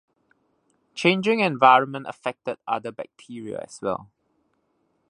Changing 0.95 1.41
environment 1.41 2.07
affected 2.09 2.57
other 2.67 2.91
bacteria 2.91 3.59
as 3.59 3.79
well. 3.83 4.09